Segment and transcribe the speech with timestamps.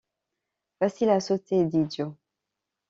[0.79, 2.15] Facile à sauter, dit Joe.